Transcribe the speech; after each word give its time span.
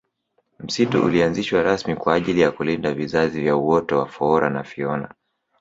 msitu 0.59 1.05
ulianzishwa 1.05 1.61
rasmi 1.63 1.95
kwa 1.95 2.13
ajili 2.13 2.41
ya 2.41 2.51
kulinda 2.51 2.93
vizazi 2.93 3.41
vya 3.41 3.55
uoto 3.55 3.99
wa 3.99 4.05
foora 4.07 4.49
na 4.49 4.63
fiona 4.63 5.13